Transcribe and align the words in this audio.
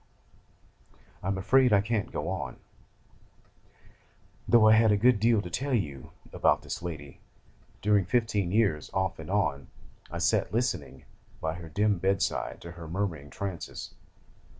'I 1.21 1.27
am 1.27 1.37
afraid 1.37 1.71
I 1.71 1.79
can't 1.81 2.11
go 2.11 2.27
on: 2.27 2.57
though 4.47 4.67
I 4.67 4.73
had 4.73 4.91
a 4.91 4.97
good 4.97 5.19
deal 5.19 5.43
to 5.43 5.49
tell 5.51 5.75
you 5.75 6.09
about 6.33 6.63
this 6.63 6.81
lady. 6.81 7.21
During 7.83 8.05
fifteen 8.05 8.51
years, 8.51 8.89
off 8.95 9.19
and 9.19 9.29
on, 9.29 9.67
I 10.09 10.17
sat 10.17 10.51
listening 10.51 11.05
by 11.39 11.53
her 11.53 11.69
dim 11.69 11.99
bed 11.99 12.23
side 12.23 12.61
to 12.61 12.71
her 12.71 12.87
murmuring 12.87 13.29
trances! 13.29 13.93